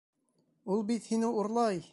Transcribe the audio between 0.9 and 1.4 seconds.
һине